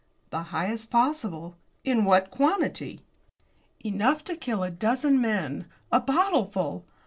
"The 0.31 0.41
highest 0.45 0.89
possible." 0.89 1.55
"In 1.83 2.05
what 2.05 2.31
quantity?" 2.31 3.01
"Enough 3.85 4.23
to 4.23 4.35
kill 4.35 4.63
a 4.63 4.71
dozen 4.71 5.21
men. 5.21 5.67
A 5.91 6.01
bottleful." 6.01 6.85